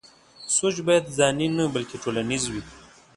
[0.55, 2.61] سوچ بايد ځاني نه بلکې ټولنيز وي.